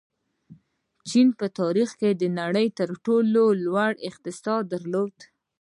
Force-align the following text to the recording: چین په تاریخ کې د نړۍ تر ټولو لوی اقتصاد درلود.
چین 1.09 1.27
په 1.39 1.45
تاریخ 1.59 1.89
کې 1.99 2.09
د 2.21 2.23
نړۍ 2.39 2.67
تر 2.79 2.89
ټولو 3.05 3.41
لوی 3.65 3.91
اقتصاد 4.09 4.61
درلود. 4.73 5.15